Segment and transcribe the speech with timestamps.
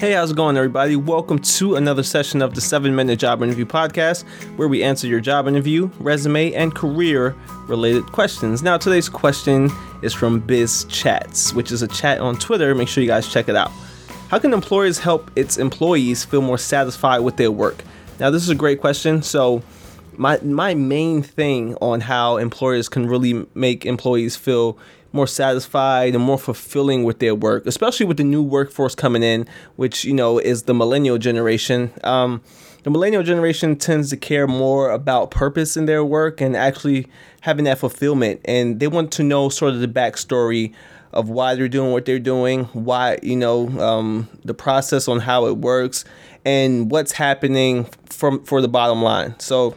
[0.00, 0.96] Hey, how's it going, everybody?
[0.96, 4.24] Welcome to another session of the 7 Minute Job Interview Podcast,
[4.56, 8.62] where we answer your job interview, resume, and career related questions.
[8.62, 9.68] Now, today's question
[10.00, 12.74] is from Biz Chats, which is a chat on Twitter.
[12.74, 13.70] Make sure you guys check it out.
[14.30, 17.84] How can employers help its employees feel more satisfied with their work?
[18.18, 19.20] Now, this is a great question.
[19.20, 19.62] So,
[20.20, 24.76] my my main thing on how employers can really make employees feel
[25.12, 29.48] more satisfied and more fulfilling with their work, especially with the new workforce coming in,
[29.76, 31.90] which you know is the millennial generation.
[32.04, 32.42] Um,
[32.82, 37.08] the millennial generation tends to care more about purpose in their work and actually
[37.40, 40.74] having that fulfillment, and they want to know sort of the backstory
[41.14, 45.46] of why they're doing what they're doing, why you know um, the process on how
[45.46, 46.04] it works,
[46.44, 49.34] and what's happening from for the bottom line.
[49.40, 49.76] So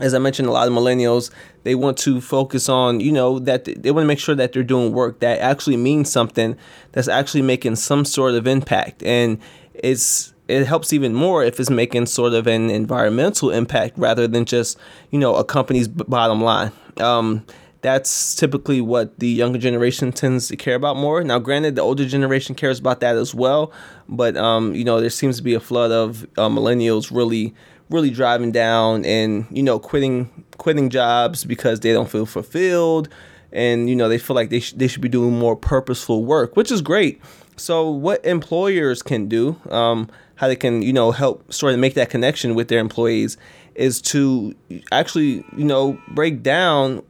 [0.00, 1.30] as I mentioned, a lot of millennials
[1.64, 4.62] they want to focus on, you know, that they want to make sure that they're
[4.62, 6.56] doing work that actually means something,
[6.92, 9.38] that's actually making some sort of impact, and
[9.74, 14.44] it's it helps even more if it's making sort of an environmental impact rather than
[14.44, 14.78] just
[15.10, 16.72] you know a company's bottom line.
[16.98, 17.44] Um,
[17.80, 21.22] that's typically what the younger generation tends to care about more.
[21.22, 23.72] Now, granted, the older generation cares about that as well,
[24.08, 27.54] but um, you know there seems to be a flood of uh, millennials really
[27.90, 33.08] really driving down and you know quitting quitting jobs because they don't feel fulfilled
[33.52, 36.56] and you know they feel like they, sh- they should be doing more purposeful work
[36.56, 37.20] which is great.
[37.56, 41.94] So what employers can do um, how they can you know help sort of make
[41.94, 43.36] that connection with their employees
[43.74, 44.54] is to
[44.92, 47.02] actually you know break down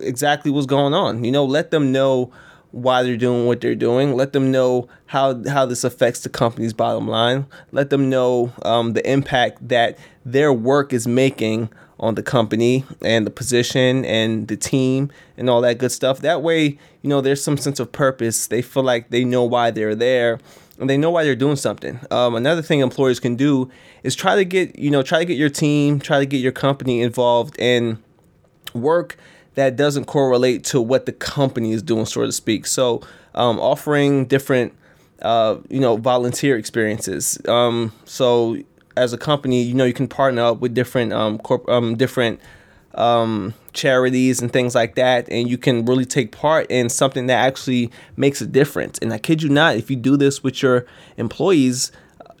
[0.00, 1.24] exactly what's going on.
[1.24, 2.30] You know let them know
[2.70, 4.14] why they're doing what they're doing.
[4.14, 7.46] Let them know how how this affects the company's bottom line.
[7.72, 13.26] Let them know um, the impact that their work is making on the company and
[13.26, 16.20] the position and the team and all that good stuff.
[16.20, 18.46] That way, you know, there's some sense of purpose.
[18.46, 20.38] They feel like they know why they're there
[20.78, 21.98] and they know why they're doing something.
[22.10, 23.70] Um, another thing employers can do
[24.04, 26.52] is try to get, you know, try to get your team, try to get your
[26.52, 28.02] company involved in
[28.74, 29.16] work
[29.58, 32.64] that doesn't correlate to what the company is doing, so to speak.
[32.64, 33.02] So,
[33.34, 34.72] um, offering different,
[35.20, 37.40] uh, you know, volunteer experiences.
[37.48, 38.56] Um, so,
[38.96, 42.40] as a company, you know, you can partner up with different, um, corp- um, different
[42.94, 47.44] um, charities and things like that, and you can really take part in something that
[47.44, 48.96] actually makes a difference.
[49.00, 50.86] And I kid you not, if you do this with your
[51.16, 51.90] employees,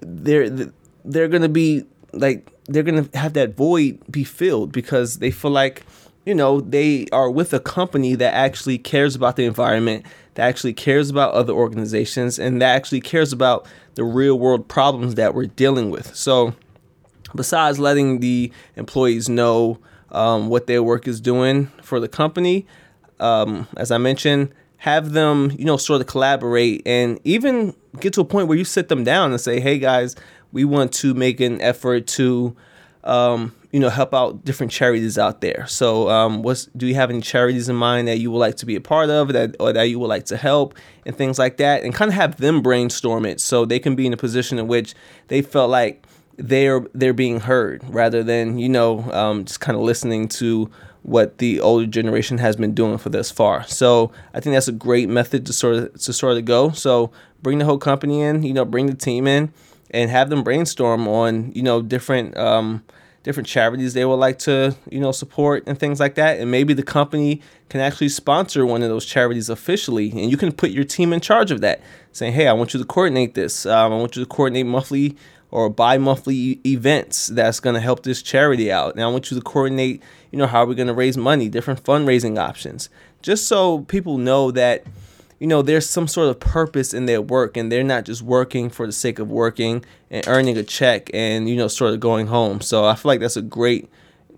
[0.00, 0.70] they're
[1.04, 5.84] they're gonna be like they're gonna have that void be filled because they feel like
[6.24, 10.74] you know, they are with a company that actually cares about the environment, that actually
[10.74, 15.46] cares about other organizations, and that actually cares about the real world problems that we're
[15.46, 16.14] dealing with.
[16.14, 16.54] So,
[17.34, 19.78] besides letting the employees know
[20.10, 22.66] um, what their work is doing for the company,
[23.20, 28.20] um, as I mentioned, have them, you know, sort of collaborate and even get to
[28.20, 30.14] a point where you sit them down and say, hey guys,
[30.52, 32.56] we want to make an effort to
[33.04, 35.66] um, you know, help out different charities out there.
[35.66, 38.66] So, um, what's do you have any charities in mind that you would like to
[38.66, 40.74] be a part of, that or that you would like to help,
[41.04, 44.06] and things like that, and kind of have them brainstorm it so they can be
[44.06, 44.94] in a position in which
[45.28, 46.06] they felt like
[46.38, 50.70] they're they're being heard rather than you know um, just kind of listening to
[51.02, 53.64] what the older generation has been doing for this far.
[53.66, 56.70] So I think that's a great method to sort of to sort of go.
[56.70, 57.10] So
[57.42, 59.52] bring the whole company in, you know, bring the team in,
[59.90, 62.36] and have them brainstorm on you know different.
[62.36, 62.82] Um,
[63.22, 66.38] different charities they would like to, you know, support and things like that.
[66.38, 70.52] And maybe the company can actually sponsor one of those charities officially, and you can
[70.52, 71.80] put your team in charge of that,
[72.12, 73.66] saying, "Hey, I want you to coordinate this.
[73.66, 75.16] Um, I want you to coordinate monthly
[75.50, 78.94] or bi-monthly events that's going to help this charity out.
[78.94, 81.48] And I want you to coordinate, you know, how are we're going to raise money,
[81.48, 82.90] different fundraising options,
[83.22, 84.84] just so people know that."
[85.38, 88.70] You know, there's some sort of purpose in their work and they're not just working
[88.70, 92.26] for the sake of working and earning a check and, you know, sort of going
[92.26, 92.60] home.
[92.60, 93.88] So I feel like that's a great,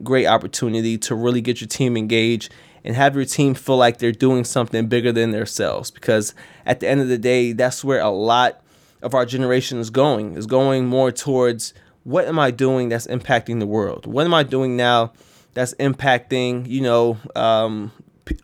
[0.02, 2.52] great opportunity to really get your team engaged
[2.84, 6.34] and have your team feel like they're doing something bigger than themselves because
[6.66, 8.62] at the end of the day, that's where a lot
[9.02, 11.72] of our generation is going, is going more towards
[12.04, 14.06] what am I doing that's impacting the world?
[14.06, 15.12] What am I doing now
[15.54, 17.92] that's impacting, you know, um,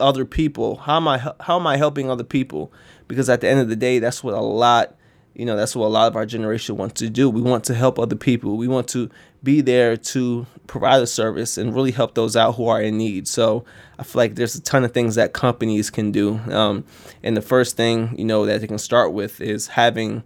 [0.01, 0.77] other people?
[0.77, 2.73] How am I how am I helping other people?
[3.09, 4.97] Because at the end of the day, that's what a lot
[5.35, 7.29] you know that's what a lot of our generation wants to do.
[7.29, 8.57] We want to help other people.
[8.57, 9.11] We want to
[9.43, 13.29] be there to provide a service and really help those out who are in need.
[13.29, 13.65] So
[13.99, 16.41] I feel like there's a ton of things that companies can do.
[16.51, 16.85] Um,
[17.23, 20.25] and the first thing you know that they can start with is having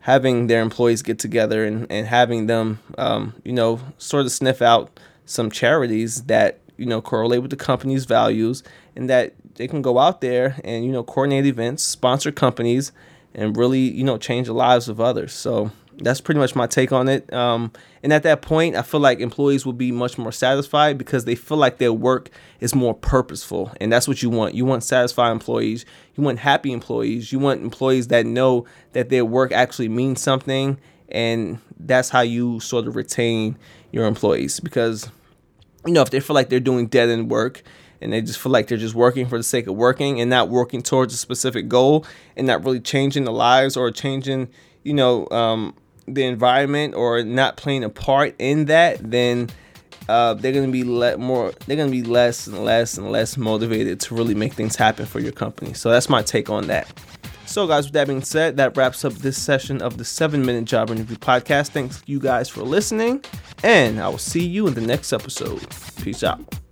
[0.00, 4.62] having their employees get together and, and having them um, you know sort of sniff
[4.62, 8.62] out some charities that you know correlate with the company's values
[8.94, 12.92] and that they can go out there and you know coordinate events sponsor companies
[13.36, 15.32] and really, you know, change the lives of others.
[15.32, 17.30] So that's pretty much my take on it.
[17.32, 17.70] Um,
[18.02, 21.34] and at that point, I feel like employees will be much more satisfied because they
[21.34, 22.30] feel like their work
[22.60, 23.72] is more purposeful.
[23.78, 24.54] And that's what you want.
[24.54, 25.84] You want satisfied employees.
[26.14, 27.30] You want happy employees.
[27.30, 30.78] You want employees that know that their work actually means something.
[31.10, 33.58] And that's how you sort of retain
[33.92, 35.10] your employees because,
[35.86, 37.62] you know, if they feel like they're doing dead end work,
[38.00, 40.48] and they just feel like they're just working for the sake of working and not
[40.48, 42.04] working towards a specific goal
[42.36, 44.48] and not really changing the lives or changing,
[44.82, 45.74] you know, um,
[46.06, 49.48] the environment or not playing a part in that, then
[50.08, 51.52] uh, they're gonna be let more.
[51.66, 55.18] They're gonna be less and less and less motivated to really make things happen for
[55.18, 55.72] your company.
[55.72, 56.86] So that's my take on that.
[57.56, 60.66] So, guys, with that being said, that wraps up this session of the Seven Minute
[60.66, 61.70] Job Interview Podcast.
[61.70, 63.24] Thanks you guys for listening,
[63.62, 65.66] and I will see you in the next episode.
[66.02, 66.65] Peace out.